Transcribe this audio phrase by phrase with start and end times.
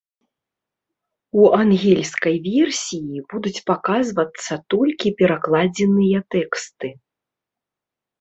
[1.41, 6.87] У ангельскай версіі будуць паказвацца толькі перакладзеныя тэксты.